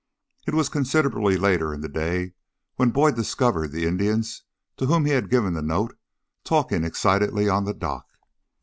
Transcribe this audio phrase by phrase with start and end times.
[0.47, 2.33] It was considerably later in the day
[2.75, 4.41] when Boyd discovered the Indians
[4.77, 5.95] to whom he had given the note
[6.43, 8.07] talking excitedly on the dock.